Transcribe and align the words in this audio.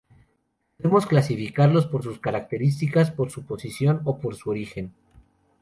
Podemos 0.77 1.05
clasificarlos 1.05 1.85
por 1.85 2.01
sus 2.01 2.17
características, 2.19 3.11
por 3.11 3.29
su 3.29 3.45
posición 3.45 4.01
o 4.03 4.17
por 4.17 4.33
su 4.33 4.49
origen. 4.49 4.95